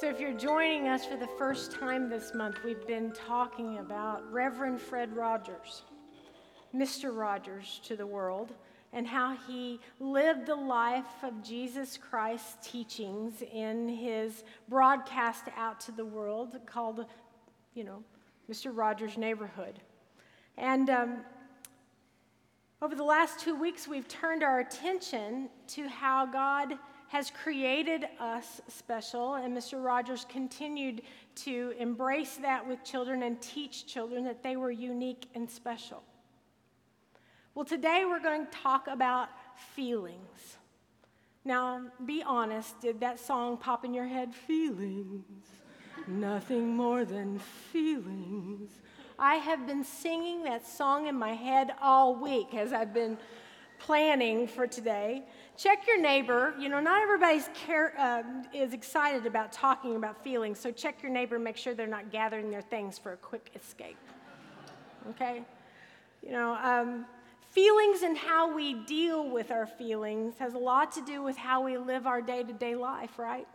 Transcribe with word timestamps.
So, 0.00 0.08
if 0.08 0.20
you're 0.20 0.32
joining 0.32 0.86
us 0.86 1.04
for 1.04 1.16
the 1.16 1.26
first 1.26 1.72
time 1.72 2.08
this 2.08 2.32
month, 2.32 2.62
we've 2.64 2.86
been 2.86 3.10
talking 3.10 3.78
about 3.78 4.32
Reverend 4.32 4.80
Fred 4.80 5.16
Rogers, 5.16 5.82
Mr. 6.72 7.12
Rogers 7.12 7.80
to 7.82 7.96
the 7.96 8.06
world, 8.06 8.54
and 8.92 9.08
how 9.08 9.36
he 9.48 9.80
lived 9.98 10.46
the 10.46 10.54
life 10.54 11.24
of 11.24 11.42
Jesus 11.42 11.96
Christ's 11.96 12.70
teachings 12.70 13.42
in 13.52 13.88
his 13.88 14.44
broadcast 14.68 15.46
out 15.56 15.80
to 15.80 15.90
the 15.90 16.04
world 16.04 16.60
called, 16.64 17.04
you 17.74 17.82
know, 17.82 18.04
Mr. 18.48 18.70
Rogers' 18.72 19.18
Neighborhood. 19.18 19.80
And 20.56 20.90
um, 20.90 21.16
over 22.80 22.94
the 22.94 23.02
last 23.02 23.40
two 23.40 23.56
weeks, 23.56 23.88
we've 23.88 24.06
turned 24.06 24.44
our 24.44 24.60
attention 24.60 25.48
to 25.70 25.88
how 25.88 26.24
God 26.24 26.78
has 27.08 27.30
created 27.30 28.06
us 28.20 28.60
special, 28.68 29.34
and 29.34 29.56
Mr. 29.56 29.82
Rogers 29.82 30.26
continued 30.28 31.02
to 31.36 31.74
embrace 31.78 32.36
that 32.36 32.66
with 32.66 32.84
children 32.84 33.22
and 33.22 33.40
teach 33.40 33.86
children 33.86 34.24
that 34.24 34.42
they 34.42 34.56
were 34.56 34.70
unique 34.70 35.26
and 35.34 35.48
special. 35.48 36.02
Well, 37.54 37.64
today 37.64 38.04
we're 38.06 38.22
going 38.22 38.46
to 38.46 38.52
talk 38.52 38.88
about 38.88 39.30
feelings. 39.74 40.58
Now, 41.44 41.80
be 42.04 42.22
honest, 42.22 42.78
did 42.80 43.00
that 43.00 43.18
song 43.18 43.56
pop 43.56 43.86
in 43.86 43.94
your 43.94 44.06
head? 44.06 44.34
Feelings, 44.34 45.46
nothing 46.06 46.76
more 46.76 47.06
than 47.06 47.38
feelings. 47.38 48.70
I 49.18 49.36
have 49.36 49.66
been 49.66 49.82
singing 49.82 50.44
that 50.44 50.66
song 50.66 51.06
in 51.06 51.16
my 51.16 51.32
head 51.32 51.72
all 51.80 52.14
week 52.14 52.54
as 52.54 52.72
I've 52.72 52.92
been 52.92 53.16
planning 53.78 54.46
for 54.46 54.66
today. 54.66 55.22
Check 55.56 55.86
your 55.86 56.00
neighbor. 56.00 56.54
You 56.58 56.68
know, 56.68 56.80
not 56.80 57.02
everybody's 57.02 57.48
care, 57.54 57.94
uh, 57.98 58.22
is 58.52 58.72
excited 58.72 59.26
about 59.26 59.52
talking 59.52 59.96
about 59.96 60.22
feelings, 60.22 60.58
so 60.58 60.70
check 60.70 61.02
your 61.02 61.10
neighbor 61.10 61.38
make 61.38 61.56
sure 61.56 61.74
they're 61.74 61.86
not 61.86 62.10
gathering 62.10 62.50
their 62.50 62.62
things 62.62 62.98
for 62.98 63.12
a 63.12 63.16
quick 63.16 63.50
escape. 63.54 63.98
Okay? 65.10 65.42
You 66.22 66.32
know, 66.32 66.58
um, 66.62 67.06
feelings 67.50 68.02
and 68.02 68.16
how 68.16 68.54
we 68.54 68.74
deal 68.74 69.28
with 69.28 69.50
our 69.50 69.66
feelings 69.66 70.34
has 70.38 70.54
a 70.54 70.58
lot 70.58 70.92
to 70.92 71.04
do 71.04 71.22
with 71.22 71.36
how 71.36 71.62
we 71.62 71.78
live 71.78 72.06
our 72.06 72.20
day 72.20 72.42
to 72.42 72.52
day 72.52 72.74
life, 72.74 73.18
right? 73.18 73.46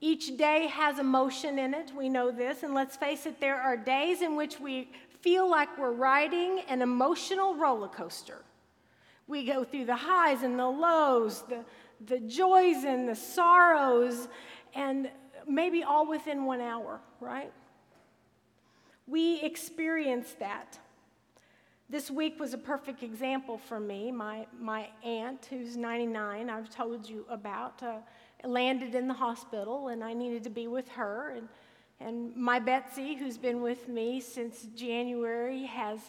Each 0.00 0.36
day 0.36 0.66
has 0.66 0.98
emotion 0.98 1.58
in 1.58 1.74
it, 1.74 1.92
we 1.96 2.08
know 2.08 2.30
this, 2.30 2.62
and 2.62 2.74
let's 2.74 2.96
face 2.96 3.26
it, 3.26 3.38
there 3.38 3.60
are 3.60 3.76
days 3.76 4.22
in 4.22 4.34
which 4.34 4.58
we 4.58 4.90
feel 5.20 5.48
like 5.48 5.76
we're 5.78 5.92
riding 5.92 6.60
an 6.68 6.80
emotional 6.80 7.54
roller 7.54 7.88
coaster. 7.88 8.42
We 9.30 9.44
go 9.44 9.62
through 9.62 9.84
the 9.84 9.94
highs 9.94 10.42
and 10.42 10.58
the 10.58 10.66
lows, 10.66 11.42
the, 11.42 11.64
the 12.04 12.18
joys 12.18 12.82
and 12.82 13.08
the 13.08 13.14
sorrows, 13.14 14.26
and 14.74 15.08
maybe 15.46 15.84
all 15.84 16.08
within 16.08 16.46
one 16.46 16.60
hour, 16.60 17.00
right? 17.20 17.52
We 19.06 19.40
experience 19.40 20.34
that. 20.40 20.80
This 21.88 22.10
week 22.10 22.40
was 22.40 22.54
a 22.54 22.58
perfect 22.58 23.04
example 23.04 23.56
for 23.56 23.78
me. 23.78 24.10
My, 24.10 24.48
my 24.58 24.88
aunt, 25.04 25.46
who's 25.48 25.76
99, 25.76 26.50
I've 26.50 26.68
told 26.68 27.08
you 27.08 27.24
about, 27.30 27.84
uh, 27.84 27.98
landed 28.42 28.96
in 28.96 29.06
the 29.06 29.14
hospital, 29.14 29.88
and 29.88 30.02
I 30.02 30.12
needed 30.12 30.42
to 30.42 30.50
be 30.50 30.66
with 30.66 30.88
her. 30.88 31.36
And, 31.36 31.48
and 32.00 32.34
my 32.34 32.58
Betsy, 32.58 33.14
who's 33.14 33.38
been 33.38 33.62
with 33.62 33.86
me 33.86 34.20
since 34.20 34.66
January, 34.74 35.66
has 35.66 36.00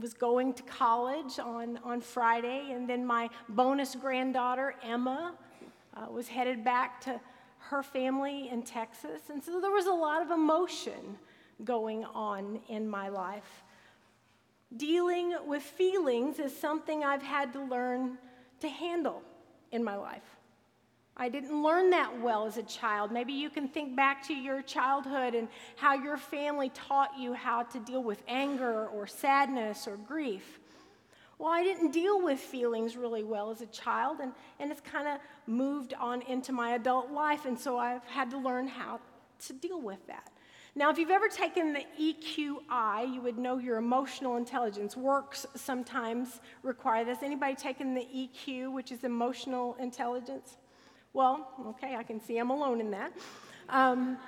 was 0.00 0.14
going 0.14 0.54
to 0.54 0.62
college 0.64 1.38
on, 1.38 1.78
on 1.84 2.00
Friday, 2.00 2.70
and 2.72 2.88
then 2.88 3.04
my 3.06 3.30
bonus 3.48 3.94
granddaughter, 3.94 4.74
Emma, 4.82 5.34
uh, 5.94 6.06
was 6.10 6.28
headed 6.28 6.64
back 6.64 7.00
to 7.02 7.20
her 7.58 7.82
family 7.82 8.48
in 8.48 8.62
Texas. 8.62 9.22
And 9.30 9.42
so 9.42 9.60
there 9.60 9.70
was 9.70 9.86
a 9.86 9.92
lot 9.92 10.22
of 10.22 10.30
emotion 10.30 11.18
going 11.64 12.04
on 12.04 12.60
in 12.68 12.88
my 12.88 13.08
life. 13.08 13.62
Dealing 14.76 15.34
with 15.46 15.62
feelings 15.62 16.38
is 16.38 16.56
something 16.56 17.04
I've 17.04 17.22
had 17.22 17.52
to 17.52 17.62
learn 17.64 18.18
to 18.60 18.68
handle 18.68 19.22
in 19.70 19.84
my 19.84 19.96
life. 19.96 20.38
I 21.16 21.28
didn't 21.28 21.62
learn 21.62 21.90
that 21.90 22.20
well 22.20 22.44
as 22.44 22.56
a 22.56 22.62
child. 22.64 23.12
Maybe 23.12 23.32
you 23.32 23.48
can 23.48 23.68
think 23.68 23.94
back 23.94 24.26
to 24.26 24.34
your 24.34 24.62
childhood 24.62 25.34
and 25.34 25.46
how 25.76 25.94
your 25.94 26.16
family 26.16 26.70
taught 26.70 27.16
you 27.16 27.34
how 27.34 27.62
to 27.62 27.78
deal 27.78 28.02
with 28.02 28.20
anger 28.26 28.88
or 28.88 29.06
sadness 29.06 29.86
or 29.86 29.96
grief. 29.96 30.58
Well, 31.38 31.52
I 31.52 31.62
didn't 31.62 31.92
deal 31.92 32.22
with 32.22 32.40
feelings 32.40 32.96
really 32.96 33.22
well 33.22 33.50
as 33.50 33.60
a 33.60 33.66
child, 33.66 34.18
and, 34.20 34.32
and 34.58 34.70
it's 34.70 34.80
kind 34.80 35.08
of 35.08 35.18
moved 35.46 35.94
on 35.94 36.22
into 36.22 36.52
my 36.52 36.74
adult 36.74 37.10
life, 37.10 37.44
and 37.44 37.58
so 37.58 37.76
I've 37.76 38.04
had 38.04 38.30
to 38.30 38.38
learn 38.38 38.68
how 38.68 39.00
to 39.46 39.52
deal 39.52 39.80
with 39.80 40.04
that. 40.06 40.30
Now, 40.76 40.90
if 40.90 40.98
you've 40.98 41.10
ever 41.10 41.28
taken 41.28 41.72
the 41.72 41.84
EQI, 42.00 43.12
you 43.12 43.20
would 43.20 43.38
know 43.38 43.58
your 43.58 43.76
emotional 43.76 44.36
intelligence. 44.36 44.96
Works 44.96 45.46
sometimes 45.54 46.40
require 46.64 47.04
this. 47.04 47.18
Anybody 47.22 47.54
taken 47.54 47.94
the 47.94 48.06
EQ, 48.12 48.72
which 48.72 48.90
is 48.90 49.04
emotional 49.04 49.76
intelligence? 49.78 50.56
Well, 51.14 51.48
okay, 51.68 51.94
I 51.94 52.02
can 52.02 52.20
see 52.20 52.38
I'm 52.38 52.50
alone 52.50 52.80
in 52.80 52.90
that. 52.90 53.12
Um, 53.68 54.18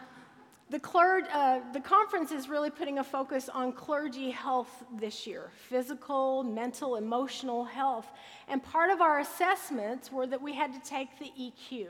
the, 0.70 0.78
clerg, 0.78 1.24
uh, 1.32 1.58
the 1.72 1.80
conference 1.80 2.30
is 2.30 2.48
really 2.48 2.70
putting 2.70 3.00
a 3.00 3.04
focus 3.04 3.48
on 3.48 3.72
clergy 3.72 4.30
health 4.30 4.84
this 4.96 5.26
year 5.26 5.50
physical, 5.68 6.44
mental, 6.44 6.94
emotional 6.94 7.64
health. 7.64 8.06
And 8.46 8.62
part 8.62 8.92
of 8.92 9.00
our 9.00 9.18
assessments 9.18 10.12
were 10.12 10.28
that 10.28 10.40
we 10.40 10.54
had 10.54 10.72
to 10.74 10.88
take 10.88 11.08
the 11.18 11.32
EQ. 11.36 11.88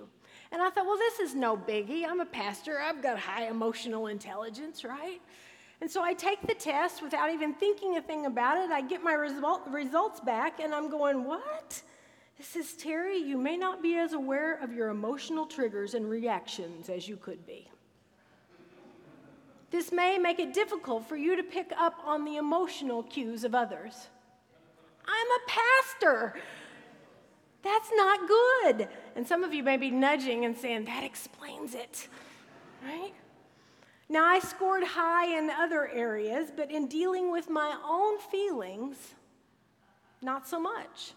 And 0.51 0.63
I 0.63 0.71
thought, 0.71 0.87
well, 0.87 0.97
this 0.97 1.21
is 1.21 1.35
no 1.35 1.59
biggie. 1.59 2.07
I'm 2.09 2.21
a 2.21 2.27
pastor, 2.27 2.81
I've 2.81 3.03
got 3.03 3.19
high 3.19 3.49
emotional 3.49 4.07
intelligence, 4.07 4.83
right? 4.83 5.21
And 5.83 5.91
so 5.91 6.03
I 6.03 6.15
take 6.15 6.41
the 6.47 6.55
test 6.55 7.03
without 7.03 7.31
even 7.31 7.53
thinking 7.53 7.99
a 7.99 8.01
thing 8.01 8.25
about 8.25 8.57
it. 8.65 8.71
I 8.71 8.81
get 8.81 9.03
my 9.03 9.13
result, 9.13 9.61
results 9.69 10.21
back, 10.21 10.59
and 10.59 10.75
I'm 10.75 10.89
going, 10.89 11.25
what? 11.25 11.83
It 12.39 12.45
says, 12.45 12.75
Terry, 12.75 13.17
you 13.17 13.39
may 13.39 13.57
not 13.57 13.83
be 13.83 13.97
as 13.97 14.13
aware 14.13 14.63
of 14.63 14.73
your 14.73 14.89
emotional 14.89 15.47
triggers 15.47 15.95
and 15.95 16.09
reactions 16.09 16.89
as 16.91 17.09
you 17.09 17.17
could 17.17 17.47
be. 17.47 17.71
This 19.71 19.91
may 19.91 20.19
make 20.19 20.39
it 20.39 20.53
difficult 20.53 21.09
for 21.09 21.17
you 21.17 21.37
to 21.37 21.43
pick 21.43 21.73
up 21.77 21.95
on 22.05 22.25
the 22.25 22.37
emotional 22.37 23.03
cues 23.03 23.43
of 23.43 23.55
others. 23.55 24.09
I'm 25.07 25.27
a 25.27 25.41
pastor. 25.49 26.35
That's 27.63 27.91
not 27.95 28.29
good. 28.29 28.89
And 29.17 29.27
some 29.27 29.43
of 29.43 29.53
you 29.53 29.63
may 29.63 29.77
be 29.77 29.91
nudging 29.91 30.45
and 30.45 30.57
saying, 30.57 30.85
that 30.85 31.05
explains 31.05 31.75
it, 31.75 32.07
right? 32.85 33.13
Now, 34.09 34.25
I 34.25 34.39
scored 34.39 34.85
high 34.85 35.37
in 35.37 35.51
other 35.51 35.89
areas, 35.89 36.53
but 36.55 36.71
in 36.71 36.87
dealing 36.87 37.33
with 37.33 37.51
my 37.51 37.77
own 37.85 38.21
feelings, 38.21 39.15
not 40.23 40.47
so 40.47 40.61
much. 40.61 41.13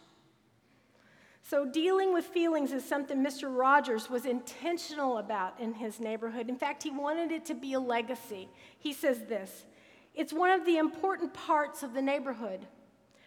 So, 1.49 1.65
dealing 1.65 2.13
with 2.13 2.25
feelings 2.25 2.71
is 2.73 2.85
something 2.85 3.25
Mr. 3.25 3.49
Rogers 3.49 4.07
was 4.07 4.27
intentional 4.27 5.17
about 5.17 5.59
in 5.59 5.73
his 5.73 5.99
neighborhood. 5.99 6.47
In 6.47 6.55
fact, 6.55 6.83
he 6.83 6.91
wanted 6.91 7.31
it 7.31 7.43
to 7.45 7.55
be 7.55 7.73
a 7.73 7.79
legacy. 7.79 8.49
He 8.77 8.93
says 8.93 9.21
this 9.27 9.65
It's 10.13 10.31
one 10.31 10.51
of 10.51 10.63
the 10.63 10.77
important 10.77 11.33
parts 11.33 11.81
of 11.81 11.95
the 11.95 12.03
neighborhood, 12.03 12.67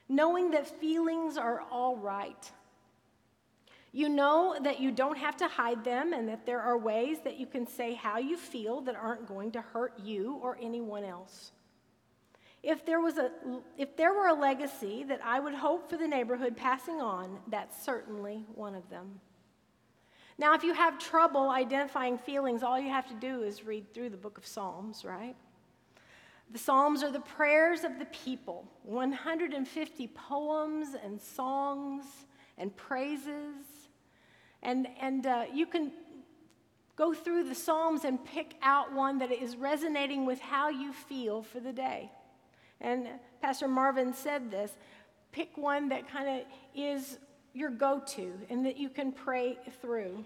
knowing 0.09 0.53
that 0.53 0.69
feelings 0.69 1.37
are 1.37 1.63
all 1.63 1.97
right. 1.97 2.49
You 3.91 4.09
know 4.09 4.57
that 4.63 4.79
you 4.79 4.93
don't 4.93 5.19
have 5.19 5.37
to 5.39 5.49
hide 5.49 5.83
them 5.83 6.13
and 6.13 6.29
that 6.29 6.47
there 6.47 6.61
are 6.61 6.79
ways 6.79 7.19
that 7.25 7.41
you 7.41 7.47
can 7.47 7.67
say 7.67 7.95
how 7.95 8.19
you 8.19 8.37
feel 8.37 8.83
that 8.83 8.95
aren't 8.95 9.27
going 9.27 9.51
to 9.51 9.61
hurt 9.61 9.99
you 9.99 10.39
or 10.41 10.57
anyone 10.63 11.03
else. 11.03 11.51
If 12.63 12.87
there, 12.87 13.01
was 13.01 13.19
a, 13.19 13.31
if 13.77 13.97
there 13.97 14.13
were 14.13 14.29
a 14.29 14.35
legacy 14.35 15.05
that 15.05 15.21
I 15.25 15.41
would 15.41 15.55
hope 15.55 15.91
for 15.91 15.97
the 15.97 16.07
neighborhood 16.07 16.57
passing 16.57 17.01
on, 17.01 17.39
that's 17.49 17.85
certainly 17.85 18.45
one 18.55 18.77
of 18.77 18.89
them. 18.89 19.21
Now, 20.39 20.55
if 20.55 20.63
you 20.63 20.73
have 20.73 20.99
trouble 20.99 21.51
identifying 21.51 22.19
feelings, 22.19 22.63
all 22.63 22.79
you 22.79 22.89
have 22.89 23.09
to 23.09 23.15
do 23.15 23.43
is 23.43 23.65
read 23.65 23.93
through 23.93 24.11
the 24.11 24.17
book 24.17 24.39
of 24.39 24.47
Psalms, 24.47 25.05
right? 25.05 25.35
The 26.53 26.59
Psalms 26.59 27.03
are 27.03 27.11
the 27.11 27.21
prayers 27.21 27.83
of 27.83 27.99
the 27.99 28.07
people 28.07 28.69
150 28.85 30.07
poems 30.09 30.89
and 31.03 31.21
songs 31.21 32.05
and 32.59 32.75
praises. 32.77 33.65
And, 34.63 34.87
and 35.01 35.27
uh, 35.27 35.45
you 35.53 35.67
can 35.67 35.93
go 36.97 37.13
through 37.15 37.45
the 37.45 37.55
Psalms 37.55 38.05
and 38.05 38.25
pick 38.25 38.55
out 38.63 38.93
one 38.93 39.19
that 39.19 39.33
is 39.33 39.57
resonating 39.57 40.27
with 40.27 40.41
how 40.41 40.69
you 40.69 40.93
feel 40.93 41.43
for 41.43 41.59
the 41.59 41.73
day. 41.73 42.11
And 42.83 43.07
Pastor 43.41 43.69
Marvin 43.69 44.13
said 44.13 44.51
this 44.51 44.73
pick 45.31 45.57
one 45.57 45.89
that 45.89 46.07
kind 46.11 46.29
of 46.29 46.47
is 46.75 47.19
your 47.55 47.71
go 47.71 48.03
to 48.07 48.33
and 48.51 48.67
that 48.67 48.77
you 48.77 48.91
can 48.91 49.13
pray 49.13 49.59
through. 49.81 50.25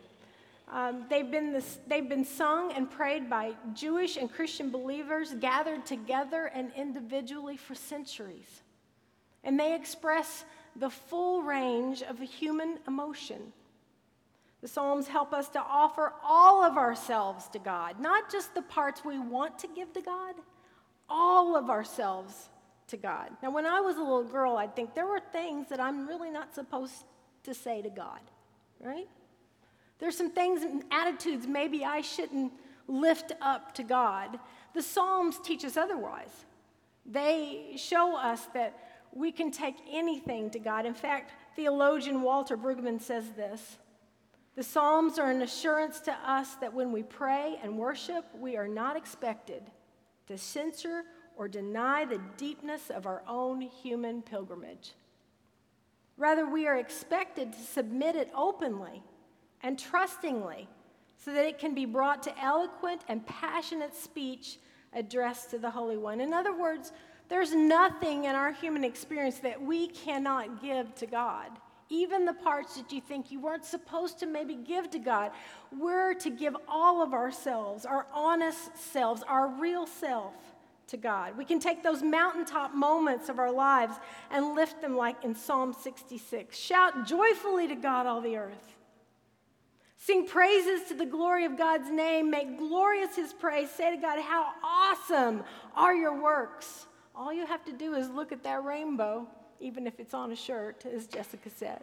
Um, 0.73 1.05
they've, 1.09 1.31
been 1.31 1.53
this, 1.53 1.79
they've 1.87 2.09
been 2.09 2.25
sung 2.25 2.73
and 2.73 2.91
prayed 2.91 3.31
by 3.31 3.53
Jewish 3.73 4.17
and 4.17 4.33
Christian 4.33 4.71
believers 4.71 5.33
gathered 5.39 5.87
together 5.87 6.47
and 6.47 6.73
individually 6.77 7.57
for 7.57 7.77
centuries. 7.77 8.63
And 9.45 9.61
they 9.61 9.77
express 9.77 10.45
the 10.75 10.91
full 10.91 11.43
range 11.43 12.03
of 12.03 12.19
human 12.19 12.81
emotion. 12.89 13.53
The 14.61 14.67
Psalms 14.67 15.07
help 15.07 15.33
us 15.33 15.49
to 15.51 15.61
offer 15.61 16.15
all 16.25 16.65
of 16.65 16.77
ourselves 16.77 17.47
to 17.51 17.61
God, 17.61 18.01
not 18.01 18.33
just 18.33 18.53
the 18.55 18.63
parts 18.63 19.05
we 19.05 19.21
want 19.21 19.61
to 19.61 19.69
give 19.69 19.93
to 19.93 20.01
God, 20.01 20.35
all 21.09 21.57
of 21.57 21.71
ourselves 21.71 22.49
to 22.89 22.97
God. 22.97 23.31
Now, 23.43 23.51
when 23.51 23.67
I 23.67 23.81
was 23.81 23.97
a 23.97 24.01
little 24.01 24.25
girl, 24.25 24.57
I'd 24.57 24.77
think 24.77 24.95
there 24.95 25.07
were 25.07 25.21
things 25.33 25.69
that 25.69 25.81
I'm 25.81 26.07
really 26.07 26.31
not 26.31 26.55
supposed 26.55 27.05
to 27.45 27.55
say 27.55 27.83
to 27.83 27.91
God, 27.91 28.21
right? 28.81 29.09
There's 29.99 30.17
some 30.17 30.31
things 30.31 30.63
and 30.63 30.85
attitudes 30.91 31.47
maybe 31.47 31.85
I 31.85 32.01
shouldn't 32.01 32.53
lift 32.87 33.33
up 33.41 33.75
to 33.75 33.83
God. 33.83 34.39
The 34.75 34.83
Psalms 34.83 35.39
teach 35.43 35.65
us 35.65 35.77
otherwise. 35.77 36.45
They 37.05 37.75
show 37.77 38.17
us 38.17 38.47
that 38.55 38.79
we 39.13 39.33
can 39.33 39.51
take 39.51 39.77
anything 39.91 40.51
to 40.51 40.59
God. 40.59 40.87
In 40.87 40.95
fact, 40.95 41.33
theologian 41.55 42.23
Walter 42.23 42.57
Brueggemann 42.57 43.01
says 43.01 43.31
this 43.37 43.79
The 44.55 44.63
Psalms 44.63 45.19
are 45.19 45.31
an 45.31 45.43
assurance 45.43 46.01
to 46.01 46.13
us 46.13 46.55
that 46.57 46.73
when 46.73 46.93
we 46.93 47.03
pray 47.03 47.59
and 47.63 47.79
worship, 47.79 48.25
we 48.39 48.57
are 48.57 48.69
not 48.69 48.97
expected 48.97 49.63
to 50.27 50.39
censor 50.39 51.05
or 51.37 51.49
deny 51.49 52.05
the 52.05 52.21
deepness 52.37 52.91
of 52.91 53.07
our 53.07 53.23
own 53.29 53.61
human 53.61 54.23
pilgrimage. 54.23 54.95
Rather, 56.17 56.47
we 56.47 56.67
are 56.67 56.77
expected 56.77 57.53
to 57.53 57.61
submit 57.61 58.17
it 58.17 58.31
openly 58.35 59.03
and 59.63 59.79
trustingly 59.79 60.67
so 61.19 61.33
that 61.33 61.47
it 61.47 61.59
can 61.59 61.75
be 61.75 61.85
brought 61.85 62.23
to 62.23 62.43
eloquent 62.43 63.03
and 63.09 63.27
passionate 63.27 63.95
speech 63.95 64.59
addressed 64.93 65.51
to 65.51 65.59
the 65.59 65.71
Holy 65.71 65.97
One. 65.97 66.21
In 66.21 66.33
other 66.33 66.57
words, 66.57 66.93
there's 67.29 67.55
nothing 67.55 68.25
in 68.25 68.35
our 68.35 68.53
human 68.53 68.85
experience 68.85 69.39
that 69.41 69.61
we 69.61 69.89
cannot 69.89 70.63
give 70.63 70.95
to 70.97 71.07
God. 71.07 71.51
Even 71.89 72.25
the 72.25 72.35
parts 72.35 72.77
that 72.77 72.93
you 72.93 73.01
think 73.01 73.31
you 73.31 73.41
weren't 73.41 73.65
supposed 73.65 74.19
to 74.21 74.27
maybe 74.27 74.55
give 74.55 74.91
to 74.91 74.99
God, 74.99 75.31
we're 75.77 76.15
to 76.15 76.31
give 76.31 76.57
all 76.69 77.03
of 77.03 77.13
ourselves, 77.15 77.85
our 77.87 78.07
honest 78.13 78.77
selves, 78.77 79.23
our 79.29 79.49
real 79.49 79.87
self 79.87 80.35
to 80.89 80.97
God. 80.97 81.37
We 81.37 81.45
can 81.45 81.59
take 81.59 81.83
those 81.83 82.03
mountaintop 82.03 82.75
moments 82.75 83.29
of 83.29 83.39
our 83.39 83.51
lives 83.51 83.95
and 84.31 84.55
lift 84.55 84.81
them 84.81 84.97
like 84.97 85.25
in 85.25 85.35
Psalm 85.35 85.73
66. 85.73 86.57
Shout 86.57 87.07
joyfully 87.07 87.69
to 87.69 87.77
God, 87.77 88.07
all 88.07 88.21
the 88.21 88.37
earth. 88.37 88.77
Sing 89.97 90.27
praises 90.27 90.89
to 90.89 90.95
the 90.95 91.07
glory 91.07 91.45
of 91.45 91.57
God's 91.57 91.91
name. 91.91 92.31
Make 92.31 92.59
glorious 92.59 93.17
his 93.17 93.33
praise. 93.33 93.71
Say 93.71 93.95
to 93.95 94.01
God, 94.01 94.21
How 94.21 94.53
awesome 94.63 95.43
are 95.75 95.95
your 95.95 96.23
works. 96.23 96.87
All 97.15 97.33
you 97.33 97.47
have 97.47 97.65
to 97.65 97.73
do 97.73 97.95
is 97.95 98.09
look 98.11 98.31
at 98.31 98.45
that 98.45 98.63
rainbow, 98.63 99.27
even 99.61 99.87
if 99.87 99.99
it's 100.01 100.15
on 100.15 100.33
a 100.33 100.37
shirt, 100.37 100.85
as 100.87 101.07
Jessica 101.07 101.51
said, 101.51 101.83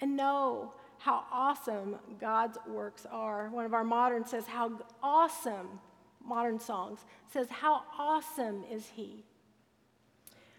and 0.00 0.16
know 0.16 0.72
how 0.98 1.24
awesome 1.32 1.96
God's 2.20 2.58
works 2.66 3.06
are. 3.10 3.48
One 3.50 3.64
of 3.64 3.74
our 3.74 3.84
moderns 3.84 4.30
says, 4.30 4.46
How 4.46 4.80
awesome, 5.02 5.80
modern 6.24 6.58
songs, 6.58 7.00
says, 7.32 7.48
How 7.48 7.82
awesome 7.98 8.64
is 8.70 8.86
He. 8.94 9.24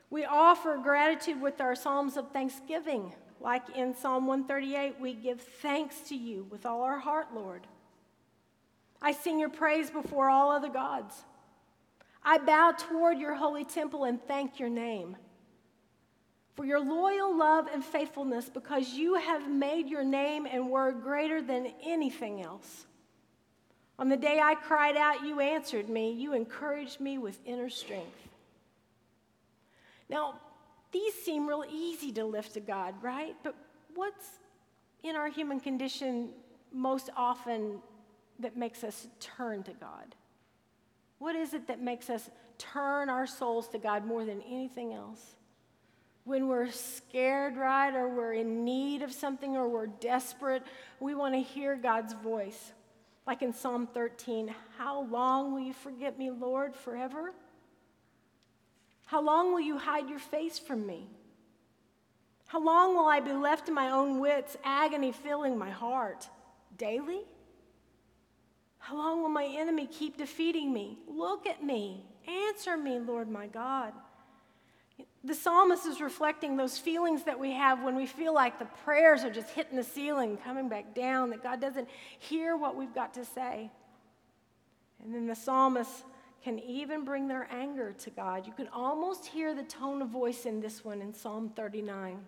We 0.09 0.25
offer 0.25 0.79
gratitude 0.81 1.41
with 1.41 1.61
our 1.61 1.75
psalms 1.75 2.17
of 2.17 2.31
thanksgiving. 2.31 3.13
Like 3.41 3.75
in 3.75 3.93
Psalm 3.93 4.27
138, 4.27 4.99
we 4.99 5.13
give 5.13 5.39
thanks 5.39 6.01
to 6.09 6.15
you 6.15 6.45
with 6.49 6.65
all 6.65 6.81
our 6.81 6.99
heart, 6.99 7.27
Lord. 7.33 7.67
I 9.01 9.13
sing 9.13 9.39
your 9.39 9.49
praise 9.49 9.89
before 9.89 10.29
all 10.29 10.51
other 10.51 10.67
gods. 10.67 11.15
I 12.23 12.37
bow 12.37 12.73
toward 12.77 13.17
your 13.17 13.35
holy 13.35 13.63
temple 13.63 14.03
and 14.03 14.21
thank 14.21 14.59
your 14.59 14.67
name 14.67 15.15
for 16.59 16.65
your 16.65 16.81
loyal 16.81 17.37
love 17.37 17.69
and 17.73 17.81
faithfulness 17.85 18.49
because 18.49 18.89
you 18.89 19.15
have 19.15 19.49
made 19.49 19.87
your 19.87 20.03
name 20.03 20.45
and 20.45 20.69
word 20.69 21.01
greater 21.01 21.41
than 21.41 21.71
anything 21.81 22.41
else. 22.41 22.85
On 23.97 24.09
the 24.09 24.17
day 24.17 24.41
I 24.43 24.55
cried 24.55 24.97
out, 24.97 25.23
you 25.23 25.39
answered 25.39 25.87
me. 25.87 26.11
You 26.11 26.33
encouraged 26.33 26.99
me 26.99 27.17
with 27.17 27.39
inner 27.45 27.69
strength. 27.69 28.27
Now, 30.09 30.33
these 30.91 31.13
seem 31.13 31.47
real 31.47 31.63
easy 31.71 32.11
to 32.11 32.25
lift 32.25 32.55
to 32.55 32.59
God, 32.59 32.93
right? 33.01 33.37
But 33.41 33.55
what's 33.95 34.27
in 35.01 35.15
our 35.15 35.29
human 35.29 35.61
condition 35.61 36.27
most 36.73 37.09
often 37.15 37.79
that 38.39 38.57
makes 38.57 38.83
us 38.83 39.07
turn 39.21 39.63
to 39.63 39.71
God? 39.71 40.13
What 41.19 41.37
is 41.37 41.53
it 41.53 41.67
that 41.67 41.81
makes 41.81 42.09
us 42.09 42.29
turn 42.57 43.09
our 43.09 43.27
souls 43.27 43.69
to 43.69 43.77
God 43.77 44.05
more 44.05 44.25
than 44.25 44.41
anything 44.41 44.93
else? 44.93 45.37
When 46.29 46.47
we're 46.47 46.69
scared, 46.69 47.57
right, 47.57 47.91
or 47.95 48.07
we're 48.07 48.33
in 48.33 48.63
need 48.63 49.01
of 49.01 49.11
something, 49.11 49.57
or 49.57 49.67
we're 49.67 49.87
desperate, 49.87 50.61
we 50.99 51.15
want 51.15 51.33
to 51.33 51.41
hear 51.41 51.75
God's 51.75 52.13
voice. 52.13 52.71
Like 53.25 53.41
in 53.41 53.51
Psalm 53.51 53.87
13, 53.87 54.53
How 54.77 55.01
long 55.05 55.51
will 55.51 55.61
you 55.61 55.73
forget 55.73 56.19
me, 56.19 56.29
Lord, 56.29 56.75
forever? 56.75 57.33
How 59.07 59.23
long 59.23 59.51
will 59.51 59.59
you 59.59 59.79
hide 59.79 60.07
your 60.07 60.19
face 60.19 60.59
from 60.59 60.85
me? 60.85 61.07
How 62.45 62.63
long 62.63 62.93
will 62.93 63.07
I 63.07 63.21
be 63.21 63.33
left 63.33 63.65
to 63.65 63.71
my 63.71 63.89
own 63.89 64.19
wits, 64.19 64.55
agony 64.63 65.11
filling 65.11 65.57
my 65.57 65.71
heart? 65.71 66.29
Daily? 66.77 67.21
How 68.77 68.95
long 68.95 69.23
will 69.23 69.29
my 69.29 69.45
enemy 69.45 69.87
keep 69.87 70.15
defeating 70.15 70.71
me? 70.71 70.99
Look 71.07 71.47
at 71.47 71.63
me. 71.63 72.05
Answer 72.27 72.77
me, 72.77 72.99
Lord 72.99 73.31
my 73.31 73.47
God. 73.47 73.93
The 75.23 75.35
psalmist 75.35 75.85
is 75.85 75.99
reflecting 75.99 76.55
those 76.55 76.77
feelings 76.77 77.23
that 77.23 77.39
we 77.39 77.51
have 77.51 77.83
when 77.83 77.95
we 77.95 78.05
feel 78.05 78.33
like 78.33 78.57
the 78.57 78.65
prayers 78.83 79.23
are 79.23 79.29
just 79.29 79.49
hitting 79.49 79.75
the 79.75 79.83
ceiling, 79.83 80.37
coming 80.37 80.69
back 80.69 80.95
down, 80.95 81.29
that 81.31 81.43
God 81.43 81.59
doesn't 81.59 81.89
hear 82.19 82.55
what 82.55 82.75
we've 82.75 82.93
got 82.93 83.13
to 83.15 83.25
say. 83.25 83.69
And 85.03 85.13
then 85.13 85.27
the 85.27 85.35
psalmist 85.35 86.03
can 86.43 86.59
even 86.59 87.03
bring 87.03 87.27
their 87.27 87.47
anger 87.51 87.93
to 87.99 88.09
God. 88.09 88.47
You 88.47 88.53
can 88.53 88.69
almost 88.69 89.25
hear 89.25 89.53
the 89.53 89.63
tone 89.63 90.01
of 90.01 90.09
voice 90.09 90.45
in 90.45 90.61
this 90.61 90.85
one 90.85 91.01
in 91.01 91.13
Psalm 91.13 91.51
39. 91.55 92.19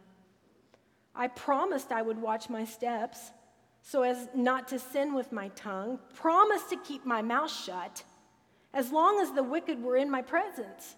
I 1.16 1.28
promised 1.28 1.92
I 1.92 2.02
would 2.02 2.22
watch 2.22 2.50
my 2.50 2.66
steps 2.66 3.32
so 3.82 4.04
as 4.04 4.28
not 4.36 4.68
to 4.70 4.80
sin 4.80 5.14
with 5.14 5.32
my 5.32 5.48
tongue, 5.50 6.00
promised 6.14 6.70
to 6.70 6.78
keep 6.78 7.06
my 7.06 7.22
mouth 7.22 7.52
shut 7.52 8.04
as 8.74 8.92
long 8.92 9.20
as 9.20 9.32
the 9.32 9.44
wicked 9.44 9.82
were 9.82 9.98
in 9.98 10.10
my 10.10 10.22
presence. 10.22 10.96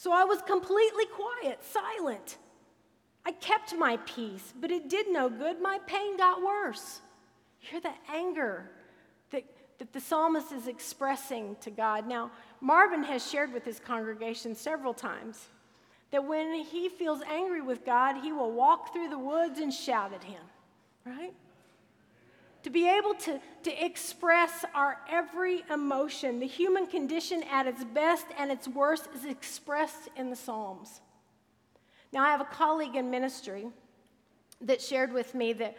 So 0.00 0.12
I 0.12 0.24
was 0.24 0.40
completely 0.40 1.04
quiet, 1.04 1.62
silent. 1.62 2.38
I 3.26 3.32
kept 3.32 3.74
my 3.74 3.98
peace, 4.06 4.54
but 4.58 4.70
it 4.70 4.88
did 4.88 5.10
no 5.10 5.28
good. 5.28 5.60
My 5.60 5.78
pain 5.86 6.16
got 6.16 6.42
worse. 6.42 7.02
Hear 7.58 7.82
the 7.82 7.92
anger 8.10 8.70
that, 9.30 9.44
that 9.76 9.92
the 9.92 10.00
psalmist 10.00 10.52
is 10.52 10.68
expressing 10.68 11.54
to 11.60 11.70
God. 11.70 12.08
Now, 12.08 12.30
Marvin 12.62 13.02
has 13.02 13.30
shared 13.30 13.52
with 13.52 13.62
his 13.62 13.78
congregation 13.78 14.54
several 14.54 14.94
times 14.94 15.48
that 16.12 16.26
when 16.26 16.54
he 16.54 16.88
feels 16.88 17.20
angry 17.30 17.60
with 17.60 17.84
God, 17.84 18.22
he 18.22 18.32
will 18.32 18.52
walk 18.52 18.94
through 18.94 19.10
the 19.10 19.18
woods 19.18 19.58
and 19.58 19.70
shout 19.70 20.14
at 20.14 20.24
him, 20.24 20.40
right? 21.04 21.34
To 22.62 22.70
be 22.70 22.88
able 22.88 23.14
to, 23.14 23.40
to 23.62 23.84
express 23.84 24.64
our 24.74 24.98
every 25.08 25.64
emotion. 25.72 26.40
The 26.40 26.46
human 26.46 26.86
condition 26.86 27.42
at 27.50 27.66
its 27.66 27.84
best 27.84 28.26
and 28.38 28.50
its 28.50 28.68
worst 28.68 29.08
is 29.14 29.24
expressed 29.24 30.08
in 30.16 30.30
the 30.30 30.36
Psalms. 30.36 31.00
Now, 32.12 32.24
I 32.24 32.30
have 32.30 32.40
a 32.40 32.44
colleague 32.44 32.96
in 32.96 33.10
ministry 33.10 33.68
that 34.62 34.82
shared 34.82 35.12
with 35.12 35.34
me 35.34 35.52
that 35.54 35.76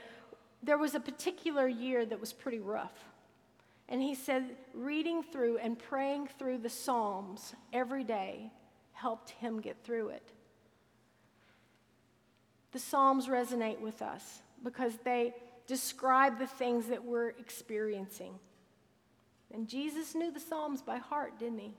there 0.64 0.78
was 0.78 0.96
a 0.96 1.00
particular 1.00 1.68
year 1.68 2.06
that 2.06 2.20
was 2.20 2.34
pretty 2.34 2.60
rough. 2.60 2.94
And 3.90 4.02
he 4.02 4.16
said 4.16 4.56
reading 4.74 5.22
through 5.22 5.58
and 5.58 5.78
praying 5.78 6.30
through 6.40 6.60
the 6.60 6.70
Psalms 6.70 7.54
every 7.74 8.04
day 8.04 8.52
helped 8.94 9.32
him 9.32 9.60
get 9.60 9.84
through 9.84 10.10
it. 10.10 10.32
The 12.72 12.80
Psalms 12.80 13.28
resonate 13.28 13.82
with 13.82 14.02
us 14.02 14.40
because 14.64 14.94
they 15.04 15.34
describe 15.72 16.38
the 16.38 16.48
things 16.48 16.88
that 16.88 17.06
we're 17.06 17.30
experiencing. 17.30 18.34
And 19.54 19.70
Jesus 19.70 20.14
knew 20.14 20.30
the 20.30 20.38
Psalms 20.38 20.82
by 20.82 20.98
heart, 20.98 21.40
didn't 21.40 21.60
he? 21.60 21.78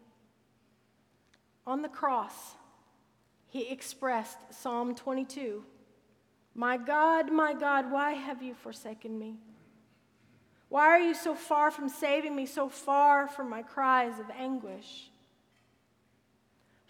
On 1.67 1.83
the 1.83 1.91
cross, 1.91 2.55
he 3.51 3.69
expressed 3.69 4.39
Psalm 4.51 4.95
22 4.95 5.63
My 6.55 6.79
God, 6.79 7.31
my 7.31 7.53
God, 7.53 7.93
why 7.93 8.13
have 8.13 8.43
you 8.43 8.55
forsaken 8.55 9.19
me? 9.19 9.37
Why 10.71 10.87
are 10.87 11.01
you 11.01 11.13
so 11.13 11.35
far 11.35 11.71
from 11.71 11.91
saving 11.91 12.35
me, 12.35 12.47
so 12.47 12.71
far 12.71 13.29
from 13.29 13.51
my 13.51 13.61
cries 13.61 14.19
of 14.19 14.25
anguish? 14.35 15.11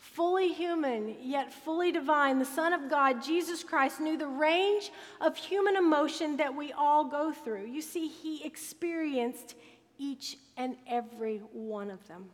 Fully 0.03 0.53
human, 0.53 1.15
yet 1.23 1.53
fully 1.53 1.93
divine, 1.93 2.41
the 2.41 2.45
Son 2.45 2.73
of 2.73 2.91
God, 2.91 3.23
Jesus 3.23 3.63
Christ, 3.63 4.01
knew 4.01 4.19
the 4.19 4.27
range 4.27 4.91
of 5.21 5.37
human 5.37 5.77
emotion 5.77 6.37
that 6.39 6.57
we 6.57 6.73
all 6.73 7.05
go 7.05 7.33
through. 7.33 7.67
You 7.67 7.81
see, 7.81 8.09
he 8.09 8.45
experienced 8.45 9.55
each 9.99 10.39
and 10.57 10.75
every 10.89 11.39
one 11.53 11.89
of 11.89 12.07
them. 12.09 12.31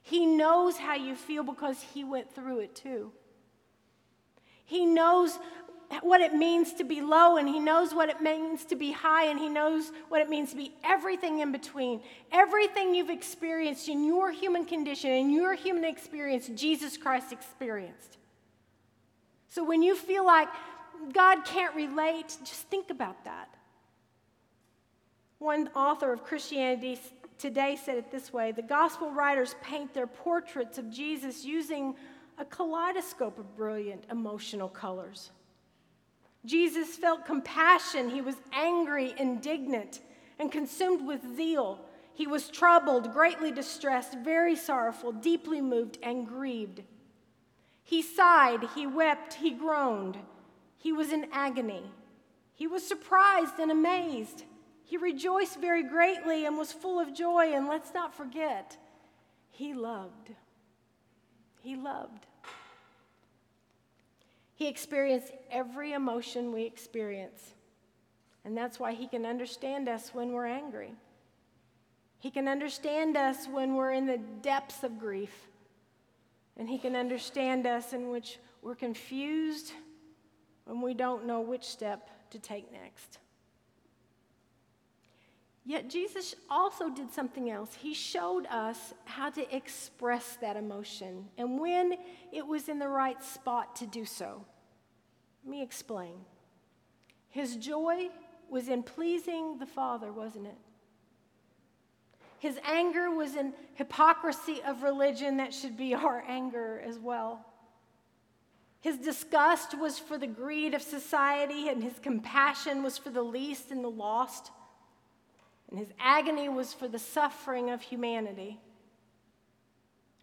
He 0.00 0.26
knows 0.26 0.76
how 0.76 0.94
you 0.94 1.16
feel 1.16 1.42
because 1.42 1.82
he 1.82 2.04
went 2.04 2.32
through 2.32 2.60
it 2.60 2.76
too. 2.76 3.10
He 4.64 4.86
knows 4.86 5.40
what 6.02 6.20
it 6.20 6.34
means 6.34 6.72
to 6.74 6.84
be 6.84 7.00
low, 7.00 7.36
and 7.36 7.48
He 7.48 7.58
knows 7.58 7.94
what 7.94 8.08
it 8.08 8.20
means 8.20 8.64
to 8.66 8.76
be 8.76 8.92
high, 8.92 9.26
and 9.26 9.38
He 9.38 9.48
knows 9.48 9.92
what 10.08 10.20
it 10.20 10.28
means 10.28 10.50
to 10.50 10.56
be 10.56 10.72
everything 10.84 11.40
in 11.40 11.52
between. 11.52 12.00
Everything 12.32 12.94
you've 12.94 13.10
experienced 13.10 13.88
in 13.88 14.04
your 14.04 14.30
human 14.30 14.64
condition, 14.64 15.10
in 15.10 15.30
your 15.30 15.54
human 15.54 15.84
experience, 15.84 16.48
Jesus 16.54 16.96
Christ 16.96 17.32
experienced. 17.32 18.18
So 19.48 19.64
when 19.64 19.82
you 19.82 19.94
feel 19.94 20.24
like 20.26 20.48
God 21.12 21.44
can't 21.44 21.74
relate, 21.74 22.36
just 22.44 22.68
think 22.68 22.90
about 22.90 23.24
that. 23.24 23.48
One 25.38 25.68
author 25.74 26.12
of 26.12 26.24
Christianity 26.24 26.98
Today 27.38 27.76
said 27.76 27.98
it 27.98 28.10
this 28.10 28.32
way 28.32 28.52
The 28.52 28.62
gospel 28.62 29.10
writers 29.10 29.54
paint 29.62 29.92
their 29.92 30.06
portraits 30.06 30.78
of 30.78 30.90
Jesus 30.90 31.44
using 31.44 31.94
a 32.38 32.44
kaleidoscope 32.44 33.38
of 33.38 33.56
brilliant 33.56 34.04
emotional 34.10 34.68
colors. 34.68 35.30
Jesus 36.44 36.96
felt 36.96 37.24
compassion. 37.24 38.10
He 38.10 38.20
was 38.20 38.36
angry, 38.52 39.14
indignant, 39.18 40.00
and 40.38 40.52
consumed 40.52 41.06
with 41.06 41.36
zeal. 41.36 41.80
He 42.12 42.26
was 42.26 42.48
troubled, 42.48 43.12
greatly 43.12 43.50
distressed, 43.50 44.18
very 44.18 44.54
sorrowful, 44.54 45.12
deeply 45.12 45.60
moved, 45.60 45.98
and 46.02 46.26
grieved. 46.26 46.82
He 47.82 48.02
sighed, 48.02 48.68
he 48.74 48.86
wept, 48.86 49.34
he 49.34 49.50
groaned. 49.50 50.18
He 50.76 50.92
was 50.92 51.12
in 51.12 51.28
agony. 51.32 51.90
He 52.54 52.66
was 52.66 52.86
surprised 52.86 53.58
and 53.58 53.70
amazed. 53.70 54.44
He 54.84 54.96
rejoiced 54.96 55.60
very 55.60 55.82
greatly 55.82 56.44
and 56.44 56.56
was 56.56 56.72
full 56.72 57.00
of 57.00 57.14
joy. 57.14 57.52
And 57.54 57.66
let's 57.66 57.92
not 57.92 58.14
forget, 58.14 58.76
he 59.50 59.74
loved. 59.74 60.30
He 61.62 61.74
loved. 61.74 62.26
He 64.54 64.68
experienced 64.68 65.32
every 65.50 65.92
emotion 65.92 66.52
we 66.52 66.62
experience. 66.62 67.54
And 68.44 68.56
that's 68.56 68.78
why 68.78 68.92
he 68.92 69.06
can 69.06 69.24
understand 69.24 69.88
us 69.88 70.10
when 70.12 70.32
we're 70.32 70.46
angry. 70.46 70.94
He 72.18 72.30
can 72.30 72.46
understand 72.46 73.16
us 73.16 73.46
when 73.46 73.74
we're 73.74 73.92
in 73.92 74.06
the 74.06 74.18
depths 74.42 74.84
of 74.84 74.98
grief. 74.98 75.48
And 76.56 76.68
he 76.68 76.78
can 76.78 76.94
understand 76.94 77.66
us 77.66 77.92
in 77.92 78.10
which 78.10 78.38
we're 78.62 78.74
confused 78.74 79.72
when 80.64 80.80
we 80.80 80.94
don't 80.94 81.26
know 81.26 81.40
which 81.40 81.64
step 81.64 82.08
to 82.30 82.38
take 82.38 82.72
next. 82.72 83.18
Yet 85.66 85.88
Jesus 85.88 86.34
also 86.50 86.90
did 86.90 87.10
something 87.10 87.50
else. 87.50 87.74
He 87.74 87.94
showed 87.94 88.46
us 88.46 88.92
how 89.06 89.30
to 89.30 89.56
express 89.56 90.36
that 90.42 90.56
emotion 90.56 91.24
and 91.38 91.58
when 91.58 91.94
it 92.32 92.46
was 92.46 92.68
in 92.68 92.78
the 92.78 92.88
right 92.88 93.22
spot 93.22 93.76
to 93.76 93.86
do 93.86 94.04
so. 94.04 94.44
Let 95.42 95.50
me 95.50 95.62
explain. 95.62 96.16
His 97.30 97.56
joy 97.56 98.10
was 98.50 98.68
in 98.68 98.82
pleasing 98.82 99.58
the 99.58 99.66
Father, 99.66 100.12
wasn't 100.12 100.46
it? 100.46 100.58
His 102.38 102.58
anger 102.62 103.10
was 103.10 103.34
in 103.34 103.54
hypocrisy 103.74 104.60
of 104.66 104.82
religion 104.82 105.38
that 105.38 105.54
should 105.54 105.78
be 105.78 105.94
our 105.94 106.22
anger 106.28 106.82
as 106.86 106.98
well. 106.98 107.46
His 108.82 108.98
disgust 108.98 109.78
was 109.78 109.98
for 109.98 110.18
the 110.18 110.26
greed 110.26 110.74
of 110.74 110.82
society, 110.82 111.68
and 111.68 111.82
his 111.82 111.98
compassion 111.98 112.82
was 112.82 112.98
for 112.98 113.08
the 113.08 113.22
least 113.22 113.70
and 113.70 113.82
the 113.82 113.88
lost 113.88 114.50
and 115.74 115.80
his 115.80 115.92
agony 115.98 116.48
was 116.48 116.72
for 116.72 116.86
the 116.86 117.00
suffering 117.00 117.68
of 117.68 117.82
humanity. 117.82 118.60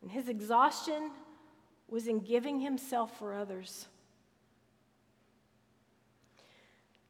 And 0.01 0.09
his 0.09 0.29
exhaustion 0.29 1.11
was 1.89 2.07
in 2.07 2.19
giving 2.19 2.61
himself 2.61 3.19
for 3.19 3.33
others. 3.33 3.87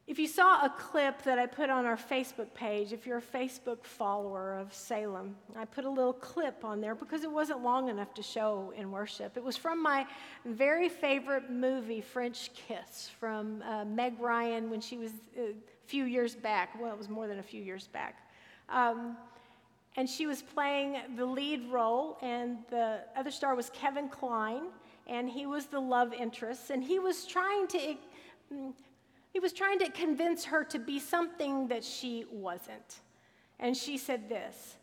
If 0.07 0.17
you 0.17 0.25
saw 0.25 0.65
a 0.65 0.69
clip 0.69 1.21
that 1.21 1.37
I 1.37 1.45
put 1.45 1.69
on 1.69 1.85
our 1.85 1.95
Facebook 1.95 2.51
page, 2.55 2.93
if 2.93 3.05
you're 3.05 3.19
a 3.19 3.21
Facebook 3.21 3.83
follower 3.83 4.55
of 4.55 4.73
Salem, 4.73 5.35
I 5.55 5.65
put 5.65 5.85
a 5.85 5.89
little 5.89 6.11
clip 6.11 6.65
on 6.65 6.81
there 6.81 6.95
because 6.95 7.23
it 7.23 7.31
wasn't 7.31 7.61
long 7.61 7.89
enough 7.89 8.15
to 8.15 8.23
show 8.23 8.73
in 8.75 8.89
worship. 8.89 9.37
It 9.37 9.43
was 9.43 9.55
from 9.55 9.83
my 9.83 10.07
very 10.45 10.89
favorite 10.89 11.51
movie, 11.51 12.01
French 12.01 12.49
Kiss, 12.55 13.11
from 13.19 13.61
uh, 13.61 13.85
Meg 13.85 14.19
Ryan 14.19 14.71
when 14.71 14.81
she 14.81 14.97
was 14.97 15.11
a 15.37 15.53
few 15.85 16.05
years 16.05 16.33
back. 16.33 16.69
Well, 16.81 16.91
it 16.91 16.97
was 16.97 17.07
more 17.07 17.27
than 17.27 17.37
a 17.37 17.43
few 17.43 17.61
years 17.61 17.85
back. 17.85 18.30
Um, 18.71 19.17
and 19.97 20.09
she 20.09 20.25
was 20.25 20.41
playing 20.41 20.97
the 21.17 21.25
lead 21.25 21.69
role, 21.69 22.17
and 22.21 22.59
the 22.69 23.01
other 23.15 23.31
star 23.31 23.55
was 23.55 23.69
Kevin 23.71 24.07
Kline, 24.07 24.67
and 25.07 25.29
he 25.29 25.45
was 25.45 25.65
the 25.65 25.79
love 25.79 26.13
interest, 26.13 26.69
and 26.69 26.83
he 26.83 26.99
was 26.99 27.25
trying 27.25 27.67
to 27.67 27.97
he 29.33 29.39
was 29.39 29.53
trying 29.53 29.79
to 29.79 29.89
convince 29.91 30.43
her 30.45 30.63
to 30.65 30.79
be 30.79 30.99
something 30.99 31.67
that 31.69 31.83
she 31.83 32.25
wasn't. 32.31 32.99
And 33.59 33.75
she 33.75 33.97
said 33.97 34.27
this 34.27 34.75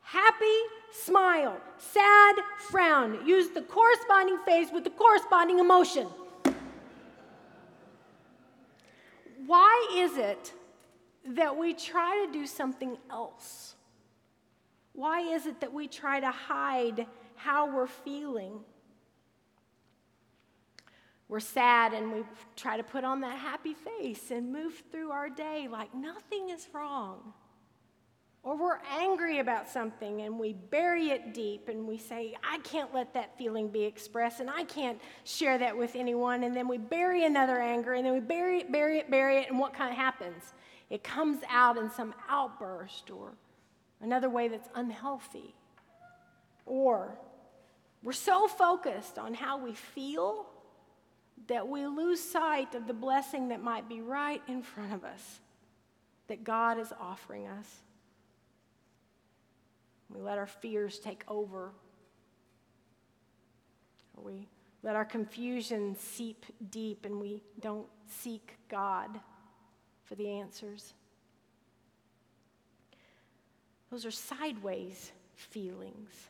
happy, 0.00 0.58
smile, 0.92 1.56
sad, 1.78 2.36
frown. 2.58 3.26
Use 3.26 3.50
the 3.50 3.62
corresponding 3.62 4.38
face 4.44 4.68
with 4.72 4.84
the 4.84 4.90
corresponding 4.90 5.58
emotion. 5.58 6.06
Why 9.46 9.88
is 9.94 10.16
it 10.16 10.52
that 11.26 11.56
we 11.56 11.74
try 11.74 12.24
to 12.26 12.32
do 12.32 12.46
something 12.46 12.96
else? 13.10 13.74
Why 14.92 15.20
is 15.20 15.46
it 15.46 15.60
that 15.60 15.72
we 15.72 15.88
try 15.88 16.20
to 16.20 16.30
hide 16.30 17.06
how 17.36 17.74
we're 17.74 17.86
feeling? 17.86 18.60
We're 21.28 21.40
sad 21.40 21.94
and 21.94 22.12
we 22.12 22.24
try 22.54 22.76
to 22.76 22.82
put 22.82 23.02
on 23.02 23.20
that 23.22 23.38
happy 23.38 23.74
face 23.74 24.30
and 24.30 24.52
move 24.52 24.82
through 24.92 25.10
our 25.10 25.28
day 25.28 25.68
like 25.70 25.94
nothing 25.94 26.50
is 26.50 26.68
wrong. 26.72 27.32
Or 28.44 28.58
we're 28.58 28.78
angry 28.98 29.38
about 29.38 29.70
something 29.70 30.20
and 30.20 30.38
we 30.38 30.52
bury 30.52 31.08
it 31.08 31.32
deep 31.32 31.68
and 31.68 31.88
we 31.88 31.96
say, 31.96 32.34
I 32.48 32.58
can't 32.58 32.92
let 32.92 33.14
that 33.14 33.38
feeling 33.38 33.68
be 33.68 33.84
expressed 33.84 34.40
and 34.40 34.50
I 34.50 34.64
can't 34.64 35.00
share 35.24 35.56
that 35.56 35.74
with 35.76 35.96
anyone. 35.96 36.44
And 36.44 36.54
then 36.54 36.68
we 36.68 36.76
bury 36.76 37.24
another 37.24 37.58
anger 37.58 37.94
and 37.94 38.04
then 38.04 38.12
we 38.12 38.20
bury 38.20 38.58
it, 38.58 38.70
bury 38.70 38.98
it, 38.98 39.10
bury 39.10 39.38
it. 39.38 39.48
And 39.48 39.58
what 39.58 39.72
kind 39.72 39.90
of 39.90 39.96
happens? 39.96 40.52
It 40.94 41.02
comes 41.02 41.38
out 41.50 41.76
in 41.76 41.90
some 41.90 42.14
outburst 42.28 43.10
or 43.10 43.32
another 44.00 44.30
way 44.30 44.46
that's 44.46 44.68
unhealthy. 44.76 45.52
Or 46.66 47.18
we're 48.04 48.12
so 48.12 48.46
focused 48.46 49.18
on 49.18 49.34
how 49.34 49.58
we 49.58 49.74
feel 49.74 50.46
that 51.48 51.66
we 51.66 51.84
lose 51.84 52.20
sight 52.20 52.76
of 52.76 52.86
the 52.86 52.94
blessing 52.94 53.48
that 53.48 53.60
might 53.60 53.88
be 53.88 54.02
right 54.02 54.40
in 54.46 54.62
front 54.62 54.92
of 54.94 55.02
us 55.02 55.40
that 56.28 56.44
God 56.44 56.78
is 56.78 56.92
offering 57.00 57.48
us. 57.48 57.66
We 60.08 60.20
let 60.20 60.38
our 60.38 60.46
fears 60.46 61.00
take 61.00 61.24
over. 61.26 61.72
We 64.16 64.46
let 64.84 64.94
our 64.94 65.04
confusion 65.04 65.96
seep 65.98 66.46
deep 66.70 67.04
and 67.04 67.20
we 67.20 67.42
don't 67.58 67.88
seek 68.06 68.58
God 68.68 69.18
for 70.04 70.14
the 70.14 70.28
answers. 70.28 70.94
Those 73.90 74.06
are 74.06 74.10
sideways 74.10 75.12
feelings 75.34 76.28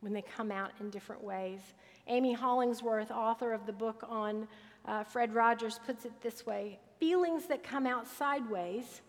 when 0.00 0.12
they 0.12 0.22
come 0.22 0.50
out 0.50 0.72
in 0.80 0.90
different 0.90 1.22
ways. 1.22 1.60
Amy 2.06 2.32
Hollingsworth, 2.32 3.10
author 3.10 3.52
of 3.52 3.66
the 3.66 3.72
book 3.72 4.04
on 4.08 4.46
uh, 4.84 5.02
Fred 5.04 5.34
Rogers, 5.34 5.80
puts 5.86 6.04
it 6.04 6.12
this 6.22 6.44
way 6.46 6.78
feelings 7.00 7.46
that 7.46 7.62
come 7.62 7.86
out 7.86 8.06
sideways 8.06 9.02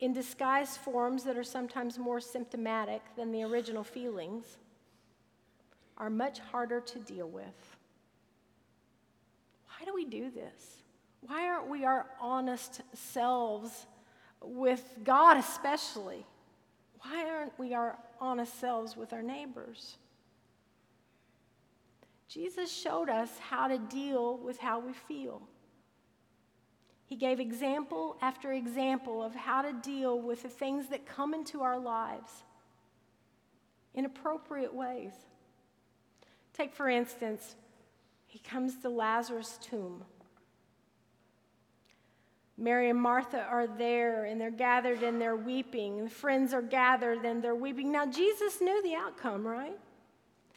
in 0.00 0.12
disguised 0.12 0.78
forms 0.78 1.24
that 1.24 1.36
are 1.36 1.44
sometimes 1.44 1.98
more 1.98 2.20
symptomatic 2.20 3.00
than 3.16 3.32
the 3.32 3.42
original 3.42 3.84
feelings 3.84 4.58
are 5.96 6.10
much 6.10 6.40
harder 6.40 6.80
to 6.80 6.98
deal 6.98 7.28
with. 7.28 7.76
Why 9.68 9.86
do 9.86 9.94
we 9.94 10.04
do 10.04 10.30
this? 10.30 10.81
Why 11.22 11.48
aren't 11.48 11.68
we 11.68 11.84
our 11.84 12.06
honest 12.20 12.82
selves 12.94 13.86
with 14.40 14.82
God, 15.04 15.36
especially? 15.36 16.26
Why 17.00 17.28
aren't 17.28 17.58
we 17.58 17.74
our 17.74 17.98
honest 18.20 18.60
selves 18.60 18.96
with 18.96 19.12
our 19.12 19.22
neighbors? 19.22 19.96
Jesus 22.28 22.72
showed 22.72 23.08
us 23.08 23.30
how 23.38 23.68
to 23.68 23.78
deal 23.78 24.38
with 24.38 24.58
how 24.58 24.80
we 24.80 24.92
feel. 24.92 25.42
He 27.04 27.16
gave 27.16 27.40
example 27.40 28.16
after 28.22 28.52
example 28.52 29.22
of 29.22 29.34
how 29.34 29.62
to 29.62 29.72
deal 29.72 30.18
with 30.18 30.42
the 30.42 30.48
things 30.48 30.88
that 30.88 31.04
come 31.04 31.34
into 31.34 31.60
our 31.60 31.78
lives 31.78 32.30
in 33.94 34.06
appropriate 34.06 34.74
ways. 34.74 35.12
Take, 36.54 36.74
for 36.74 36.88
instance, 36.88 37.54
he 38.26 38.38
comes 38.38 38.76
to 38.78 38.88
Lazarus' 38.88 39.58
tomb. 39.60 40.04
Mary 42.58 42.90
and 42.90 43.00
Martha 43.00 43.42
are 43.42 43.66
there 43.66 44.24
and 44.24 44.40
they're 44.40 44.50
gathered 44.50 45.02
and 45.02 45.20
they're 45.20 45.36
weeping. 45.36 46.00
And 46.00 46.12
friends 46.12 46.52
are 46.52 46.62
gathered 46.62 47.24
and 47.24 47.42
they're 47.42 47.54
weeping. 47.54 47.90
Now, 47.90 48.06
Jesus 48.06 48.60
knew 48.60 48.82
the 48.82 48.94
outcome, 48.94 49.46
right? 49.46 49.78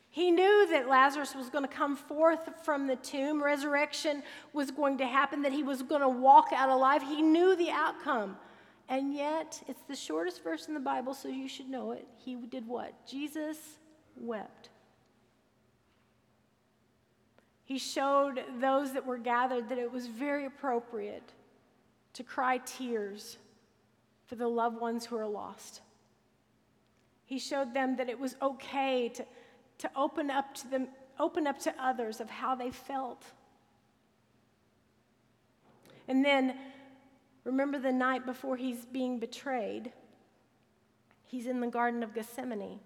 He 0.10 0.32
knew 0.32 0.68
that 0.72 0.88
Lazarus 0.88 1.36
was 1.36 1.50
going 1.50 1.66
to 1.66 1.74
come 1.74 1.96
forth 1.96 2.50
from 2.64 2.88
the 2.88 2.96
tomb, 2.96 3.44
resurrection 3.44 4.24
was 4.54 4.72
going 4.72 4.98
to 5.00 5.06
happen, 5.06 5.42
that 5.42 5.52
he 5.52 5.62
was 5.62 5.82
going 5.82 6.02
to 6.02 6.08
walk 6.08 6.48
out 6.54 6.70
alive. 6.70 7.02
He 7.02 7.22
knew 7.22 7.56
the 7.56 7.70
outcome. 7.70 8.38
And 8.88 9.14
yet, 9.14 9.62
it's 9.68 9.82
the 9.84 9.96
shortest 9.96 10.44
verse 10.44 10.68
in 10.68 10.74
the 10.74 10.80
Bible, 10.80 11.14
so 11.14 11.28
you 11.28 11.50
should 11.50 11.70
know 11.70 11.92
it. 11.92 12.08
He 12.18 12.36
did 12.36 12.68
what? 12.68 12.94
Jesus 13.06 13.58
wept. 14.16 14.70
He 17.66 17.80
showed 17.80 18.44
those 18.62 18.94
that 18.94 19.06
were 19.06 19.18
gathered 19.18 19.70
that 19.70 19.80
it 19.80 19.92
was 19.92 20.06
very 20.06 20.46
appropriate 20.46 21.34
to 22.16 22.24
cry 22.24 22.58
tears 22.66 23.38
for 24.26 24.36
the 24.36 24.48
loved 24.48 24.80
ones 24.80 25.06
who 25.06 25.18
are 25.18 25.28
lost. 25.28 25.82
He 27.26 27.40
showed 27.40 27.74
them 27.74 27.98
that 27.98 28.10
it 28.10 28.20
was 28.20 28.36
okay 28.42 29.10
to, 29.10 29.26
to 29.80 29.92
open 29.96 30.32
up 30.32 30.54
to 30.56 30.68
them, 30.70 30.88
open 31.20 31.46
up 31.46 31.60
to 31.60 31.74
others 31.80 32.22
of 32.22 32.30
how 32.30 32.56
they 32.56 32.72
felt. 32.72 33.24
And 36.08 36.24
then 36.24 36.56
remember 37.44 37.80
the 37.80 37.92
night 37.92 38.26
before 38.26 38.56
he's 38.56 38.86
being 38.86 39.20
betrayed. 39.20 39.92
He's 41.26 41.48
in 41.48 41.60
the 41.60 41.68
Garden 41.68 42.04
of 42.04 42.14
Gethsemane. 42.14 42.80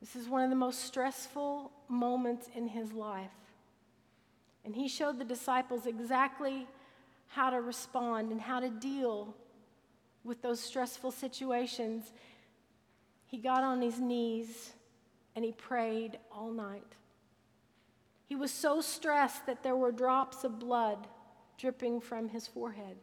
This 0.00 0.14
is 0.14 0.28
one 0.28 0.44
of 0.44 0.50
the 0.50 0.56
most 0.56 0.84
stressful 0.84 1.72
moments 1.88 2.48
in 2.54 2.68
his 2.68 2.92
life. 2.92 3.30
And 4.64 4.76
he 4.76 4.88
showed 4.88 5.18
the 5.18 5.24
disciples 5.24 5.86
exactly 5.86 6.66
how 7.30 7.50
to 7.50 7.60
respond 7.60 8.32
and 8.32 8.40
how 8.40 8.60
to 8.60 8.68
deal 8.68 9.34
with 10.24 10.42
those 10.42 10.60
stressful 10.60 11.12
situations. 11.12 12.12
He 13.26 13.38
got 13.38 13.62
on 13.62 13.80
his 13.80 13.98
knees 13.98 14.72
and 15.36 15.44
he 15.44 15.52
prayed 15.52 16.18
all 16.32 16.50
night. 16.50 16.96
He 18.26 18.34
was 18.34 18.50
so 18.50 18.80
stressed 18.80 19.46
that 19.46 19.62
there 19.62 19.76
were 19.76 19.92
drops 19.92 20.44
of 20.44 20.58
blood 20.58 21.06
dripping 21.56 22.00
from 22.00 22.28
his 22.28 22.48
forehead. 22.48 22.96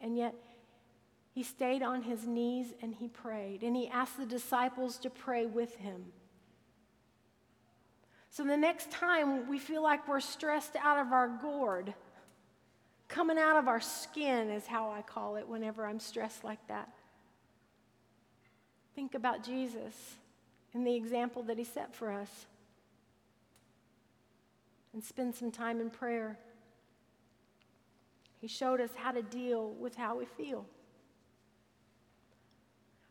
And 0.00 0.16
yet, 0.16 0.34
he 1.32 1.42
stayed 1.42 1.82
on 1.82 2.02
his 2.02 2.26
knees 2.26 2.74
and 2.82 2.94
he 2.94 3.08
prayed, 3.08 3.62
and 3.62 3.74
he 3.74 3.88
asked 3.88 4.18
the 4.18 4.26
disciples 4.26 4.98
to 4.98 5.10
pray 5.10 5.46
with 5.46 5.76
him. 5.76 6.04
So 8.30 8.44
the 8.44 8.56
next 8.56 8.90
time 8.90 9.48
we 9.48 9.58
feel 9.58 9.82
like 9.82 10.06
we're 10.06 10.20
stressed 10.20 10.76
out 10.76 10.98
of 10.98 11.12
our 11.12 11.28
gourd, 11.28 11.94
coming 13.08 13.38
out 13.38 13.56
of 13.56 13.68
our 13.68 13.80
skin 13.80 14.50
is 14.50 14.66
how 14.66 14.90
I 14.90 15.02
call 15.02 15.36
it 15.36 15.48
whenever 15.48 15.86
I'm 15.86 16.00
stressed 16.00 16.44
like 16.44 16.66
that. 16.68 16.88
Think 18.94 19.14
about 19.14 19.42
Jesus 19.42 19.94
and 20.72 20.86
the 20.86 20.94
example 20.94 21.42
that 21.44 21.58
he 21.58 21.64
set 21.64 21.94
for 21.94 22.12
us. 22.12 22.46
And 24.92 25.02
spend 25.02 25.34
some 25.34 25.50
time 25.50 25.80
in 25.80 25.90
prayer. 25.90 26.38
He 28.40 28.46
showed 28.46 28.80
us 28.80 28.90
how 28.94 29.10
to 29.10 29.22
deal 29.22 29.70
with 29.70 29.96
how 29.96 30.18
we 30.18 30.24
feel. 30.24 30.66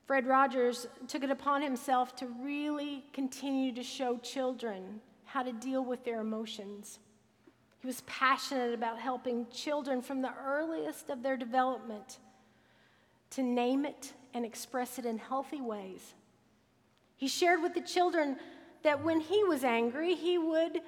Fred 0.06 0.28
Rogers 0.28 0.88
took 1.08 1.24
it 1.24 1.32
upon 1.32 1.62
himself 1.62 2.16
to 2.18 2.28
really 2.42 3.04
continue 3.14 3.74
to 3.74 3.84
show 3.84 4.18
children 4.18 5.02
how 5.26 5.44
to 5.44 5.52
deal 5.52 5.84
with 5.84 6.04
their 6.04 6.22
emotions. 6.22 7.00
He 7.84 7.88
was 7.88 8.00
passionate 8.08 8.74
about 8.74 8.98
helping 8.98 9.46
children 9.54 10.02
from 10.02 10.22
the 10.22 10.32
earliest 10.42 11.10
of 11.10 11.22
their 11.22 11.36
development 11.36 12.20
to 13.32 13.44
name 13.44 13.84
it 13.84 14.14
and 14.34 14.46
express 14.46 14.98
it 14.98 15.06
in 15.06 15.18
healthy 15.18 15.60
ways. 15.60 16.14
He 17.18 17.28
shared 17.28 17.62
with 17.62 17.74
the 17.74 17.82
children 17.82 18.38
that 18.84 19.04
when 19.04 19.20
he 19.20 19.44
was 19.44 19.66
angry, 19.66 20.16
he 20.16 20.38
would 20.38 20.80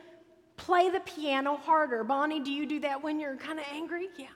play 0.56 0.90
the 0.90 1.02
piano 1.02 1.58
harder. 1.58 2.06
Bonnie, 2.06 2.40
do 2.40 2.50
you 2.50 2.66
do 2.66 2.80
that 2.80 3.04
when 3.04 3.20
you're 3.20 3.36
kind 3.36 3.60
of 3.60 3.66
angry? 3.74 4.08
Yeah. 4.18 4.28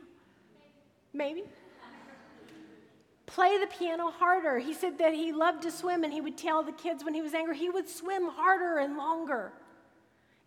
Maybe 1.13 1.46
play 3.25 3.58
the 3.58 3.68
piano 3.68 4.12
harder. 4.12 4.60
He 4.60 4.74
said 4.74 4.98
that 4.98 5.13
he 5.13 5.32
loved 5.32 5.62
to 5.62 5.72
swim 5.72 6.04
and 6.04 6.12
he 6.12 6.20
would 6.20 6.38
tell 6.38 6.62
the 6.62 6.74
kids 6.74 7.05
when 7.05 7.14
he 7.14 7.22
was 7.22 7.33
angry, 7.33 7.57
he 7.57 7.70
would 7.70 7.88
swim 7.88 8.27
harder 8.27 8.79
and 8.79 8.98
longer. 8.98 9.53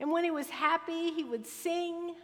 And 0.03 0.11
when 0.11 0.25
he 0.25 0.33
was 0.33 0.51
happy, 0.51 1.13
he 1.13 1.23
would 1.23 1.47
sing. 1.47 2.17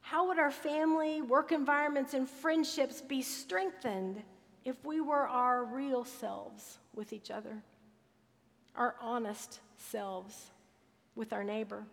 How 0.00 0.26
would 0.26 0.38
our 0.40 0.50
family, 0.50 1.22
work 1.22 1.52
environments, 1.52 2.12
and 2.12 2.28
friendships 2.28 3.00
be 3.00 3.22
strengthened 3.22 4.20
if 4.64 4.84
we 4.84 5.00
were 5.00 5.28
our 5.28 5.64
real 5.64 6.04
selves 6.04 6.78
with 6.92 7.12
each 7.12 7.30
other, 7.30 7.62
our 8.74 8.96
honest 9.00 9.60
selves 9.76 10.50
with 11.14 11.32
our 11.32 11.44
neighbor? 11.44 11.84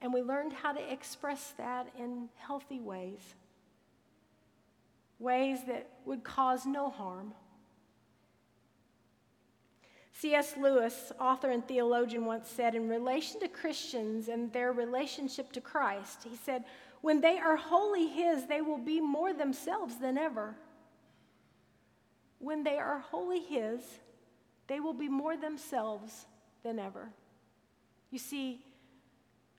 And 0.00 0.14
we 0.14 0.22
learned 0.22 0.52
how 0.52 0.72
to 0.72 0.92
express 0.92 1.52
that 1.58 1.88
in 1.98 2.28
healthy 2.36 2.78
ways 2.78 3.34
ways 5.18 5.58
that 5.66 5.88
would 6.04 6.22
cause 6.22 6.64
no 6.64 6.90
harm. 6.90 7.32
C.S. 10.20 10.56
Lewis, 10.56 11.12
author 11.20 11.50
and 11.50 11.66
theologian, 11.66 12.24
once 12.24 12.48
said 12.48 12.74
in 12.74 12.88
relation 12.88 13.38
to 13.38 13.46
Christians 13.46 14.26
and 14.28 14.52
their 14.52 14.72
relationship 14.72 15.52
to 15.52 15.60
Christ, 15.60 16.26
he 16.28 16.34
said, 16.34 16.64
When 17.02 17.20
they 17.20 17.38
are 17.38 17.56
wholly 17.56 18.08
His, 18.08 18.46
they 18.46 18.60
will 18.60 18.78
be 18.78 19.00
more 19.00 19.32
themselves 19.32 19.96
than 19.98 20.18
ever. 20.18 20.56
When 22.40 22.64
they 22.64 22.78
are 22.78 22.98
wholly 22.98 23.38
His, 23.40 23.80
they 24.66 24.80
will 24.80 24.92
be 24.92 25.08
more 25.08 25.36
themselves 25.36 26.26
than 26.64 26.80
ever. 26.80 27.10
You 28.10 28.18
see, 28.18 28.64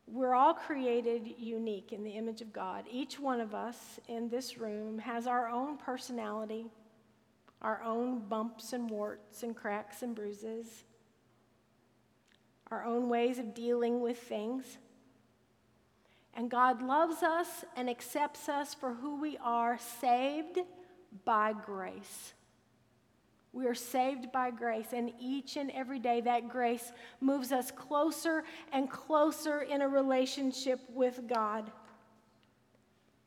we're 0.07 0.35
all 0.35 0.53
created 0.53 1.35
unique 1.37 1.93
in 1.93 2.03
the 2.03 2.11
image 2.11 2.41
of 2.41 2.51
God. 2.51 2.83
Each 2.91 3.17
one 3.17 3.39
of 3.39 3.55
us 3.55 3.77
in 4.09 4.27
this 4.27 4.57
room 4.57 4.99
has 4.99 5.25
our 5.25 5.47
own 5.47 5.77
personality, 5.77 6.65
our 7.61 7.81
own 7.83 8.27
bumps 8.27 8.73
and 8.73 8.89
warts 8.89 9.43
and 9.43 9.55
cracks 9.55 10.01
and 10.01 10.15
bruises, 10.15 10.85
our 12.71 12.85
own 12.85 13.09
ways 13.09 13.39
of 13.39 13.53
dealing 13.53 13.99
with 13.99 14.17
things. 14.17 14.77
And 16.33 16.49
God 16.49 16.81
loves 16.81 17.21
us 17.23 17.65
and 17.75 17.89
accepts 17.89 18.47
us 18.47 18.73
for 18.73 18.93
who 18.93 19.19
we 19.19 19.37
are, 19.43 19.77
saved 19.99 20.59
by 21.25 21.53
grace. 21.53 22.33
We 23.51 23.65
are 23.65 23.75
saved 23.75 24.31
by 24.31 24.51
grace, 24.51 24.93
and 24.93 25.11
each 25.19 25.57
and 25.57 25.71
every 25.71 25.97
day 25.97 26.21
that 26.21 26.49
grace 26.49 26.91
moves 27.19 27.51
us 27.51 27.71
closer 27.71 28.43
and 28.71 28.89
closer 28.89 29.61
in 29.61 29.81
a 29.81 29.89
relationship 29.89 30.79
with 30.93 31.27
God. 31.27 31.71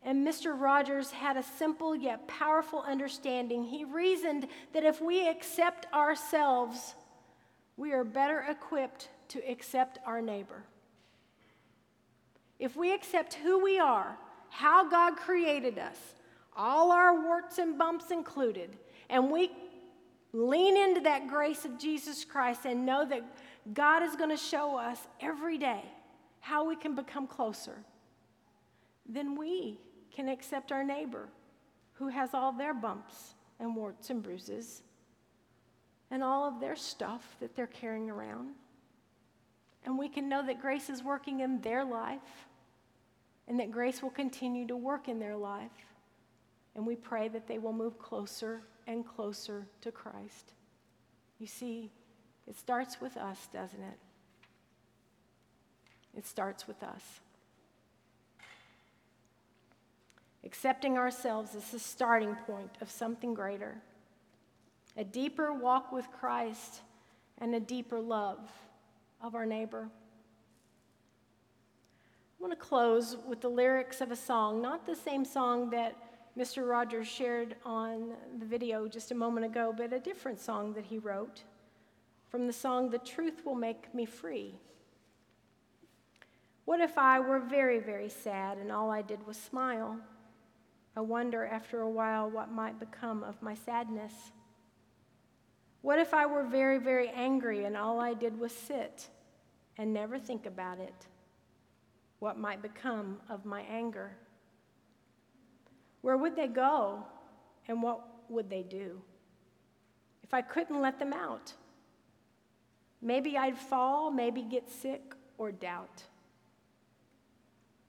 And 0.05 0.27
Mr. 0.27 0.59
Rogers 0.59 1.11
had 1.11 1.37
a 1.37 1.43
simple 1.43 1.95
yet 1.95 2.27
powerful 2.27 2.81
understanding. 2.81 3.65
He 3.65 3.85
reasoned 3.85 4.49
that 4.73 4.85
if 4.85 5.01
we 5.01 5.29
accept 5.29 5.87
ourselves, 5.95 6.95
we 7.77 7.93
are 7.93 8.05
better 8.05 8.45
equipped 8.49 9.09
to 9.29 9.39
accept 9.49 9.99
our 10.05 10.21
neighbor. 10.21 10.65
If 12.59 12.77
we 12.77 12.93
accept 12.93 13.35
who 13.35 13.63
we 13.63 13.79
are, 13.79 14.17
how 14.51 14.89
God 14.89 15.17
created 15.17 15.79
us, 15.79 15.97
all 16.57 16.93
our 16.93 17.23
warts 17.23 17.59
and 17.59 17.79
bumps 17.79 18.11
included, 18.11 18.77
and 19.09 19.31
we 19.31 19.51
Lean 20.33 20.79
into 20.79 21.01
that 21.03 21.29
grace 21.29 21.65
of 21.65 21.79
Jesus 21.79 22.25
Christ 22.25 22.65
and 22.65 22.87
know 22.87 23.05
that 23.05 23.23
God 23.75 24.03
is 24.03 24.17
going 24.17 24.31
to 24.31 24.37
show 24.37 24.77
us 24.77 24.99
every 25.21 25.59
day 25.59 25.83
how 26.41 26.65
we 26.65 26.75
can 26.75 26.95
become 26.95 27.27
closer. 27.27 27.77
Then 29.07 29.37
we 29.37 29.79
can 30.15 30.29
accept 30.29 30.73
our 30.73 30.85
neighbor 30.85 31.29
who 31.95 32.09
has 32.09 32.35
all 32.35 32.53
their 32.53 32.75
bumps 32.75 33.35
and 33.59 33.75
warts 33.77 34.11
and 34.11 34.23
bruises 34.23 34.83
and 36.11 36.23
all 36.23 36.47
of 36.47 36.61
their 36.61 36.77
stuff 36.77 37.37
that 37.41 37.57
they're 37.57 37.67
carrying 37.67 38.11
around. 38.11 38.51
And 39.85 39.99
we 39.99 40.09
can 40.09 40.29
know 40.29 40.45
that 40.47 40.61
grace 40.61 40.91
is 40.91 41.03
working 41.03 41.41
in 41.41 41.61
their 41.61 41.85
life 41.85 42.47
and 43.49 43.59
that 43.59 43.73
grace 43.73 44.03
will 44.03 44.11
continue 44.11 44.67
to 44.67 44.77
work 44.77 45.09
in 45.09 45.19
their 45.19 45.37
life. 45.37 45.71
And 46.75 46.87
we 46.87 46.97
pray 46.97 47.29
that 47.29 47.47
they 47.47 47.59
will 47.59 47.73
move 47.73 47.99
closer 47.99 48.63
and 48.87 49.07
closer 49.07 49.67
to 49.81 49.91
Christ. 49.91 50.53
You 51.39 51.47
see, 51.47 51.91
it 52.47 52.57
starts 52.57 53.01
with 53.01 53.17
us, 53.17 53.49
doesn't 53.53 53.83
it? 53.83 53.99
It 56.17 56.27
starts 56.27 56.67
with 56.69 56.83
us. 56.83 57.21
Accepting 60.53 60.99
ourselves 60.99 61.55
as 61.55 61.71
the 61.71 61.79
starting 61.79 62.35
point 62.47 62.77
of 62.83 62.91
something 62.91 63.33
greater 63.33 63.81
a 64.99 65.03
deeper 65.03 65.51
walk 65.51 65.91
with 65.91 66.07
Christ 66.13 66.83
and 67.39 67.55
a 67.55 67.61
deeper 67.61 67.99
love 67.99 68.39
of 69.23 69.35
our 69.35 69.47
neighbor. 69.47 69.89
I 72.39 72.43
want 72.43 72.53
to 72.53 72.59
close 72.59 73.17
with 73.27 73.41
the 73.41 73.49
lyrics 73.49 74.03
of 74.03 74.11
a 74.11 74.17
song, 74.17 74.61
not 74.61 74.85
the 74.85 74.95
same 74.95 75.25
song 75.25 75.71
that 75.71 75.97
Mr. 76.39 76.69
Rogers 76.69 77.09
shared 77.09 77.57
on 77.65 78.13
the 78.39 78.45
video 78.45 78.87
just 78.87 79.11
a 79.11 79.15
moment 79.15 79.47
ago, 79.47 79.73
but 79.75 79.95
a 79.95 79.99
different 79.99 80.39
song 80.39 80.75
that 80.75 80.85
he 80.85 80.99
wrote 80.99 81.45
from 82.29 82.47
the 82.47 82.53
song 82.53 82.91
The 82.91 82.99
Truth 82.99 83.47
Will 83.47 83.55
Make 83.55 83.95
Me 83.95 84.05
Free. 84.05 84.55
What 86.67 86.81
if 86.81 86.99
I 86.99 87.21
were 87.21 87.41
very, 87.41 87.79
very 87.79 88.11
sad 88.11 88.59
and 88.59 88.71
all 88.71 88.91
I 88.91 89.01
did 89.01 89.27
was 89.27 89.39
smile? 89.39 89.99
I 90.95 91.01
wonder 91.01 91.47
after 91.47 91.81
a 91.81 91.91
while 91.91 92.31
what 92.31 92.51
might 92.51 92.79
become 92.79 93.23
of 93.23 93.41
my 93.41 93.55
sadness. 93.55 94.13
What 95.81 95.99
if 95.99 96.13
I 96.13 96.27
were 96.27 96.45
very, 96.45 96.79
very 96.79 97.09
angry 97.09 97.65
and 97.65 97.77
all 97.77 97.99
I 97.99 98.15
did 98.15 98.39
was 98.39 98.53
sit 98.53 99.09
and 99.79 99.93
never 99.93 100.19
think 100.19 100.47
about 100.47 100.79
it? 100.79 101.07
What 102.19 102.39
might 102.39 102.63
become 102.63 103.19
of 103.29 103.45
my 103.45 103.63
anger? 103.63 104.17
Where 106.03 106.17
would 106.17 106.37
they 106.37 106.47
go 106.47 107.05
and 107.69 107.83
what 107.83 108.07
would 108.29 108.51
they 108.51 108.63
do? 108.63 109.01
If 110.23 110.35
I 110.35 110.43
couldn't 110.43 110.81
let 110.81 110.99
them 110.99 111.13
out, 111.13 111.53
maybe 113.01 113.37
I'd 113.37 113.59
fall, 113.59 114.11
maybe 114.11 114.43
get 114.43 114.71
sick 114.71 115.15
or 115.39 115.53
doubt. 115.53 116.05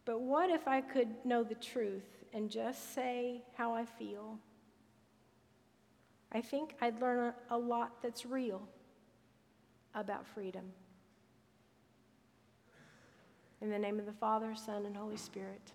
But 0.06 0.22
what 0.22 0.50
if 0.50 0.68
I 0.68 0.82
could 0.82 1.10
know 1.26 1.44
the 1.44 1.56
truth 1.56 2.23
and 2.34 2.50
just 2.50 2.94
say 2.94 3.44
how 3.56 3.74
I 3.74 3.86
feel? 3.86 4.38
I 6.32 6.42
think 6.42 6.76
I'd 6.82 7.00
learn 7.00 7.34
a 7.50 7.58
lot 7.58 8.02
that's 8.02 8.26
real 8.26 8.68
about 9.94 10.26
freedom. 10.26 10.66
In 13.62 13.70
the 13.70 13.80
name 13.80 14.00
of 14.00 14.06
the 14.06 14.14
Father, 14.14 14.56
Son, 14.56 14.86
and 14.86 14.98
Holy 14.98 15.16
Spirit, 15.16 15.72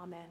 amen. 0.00 0.28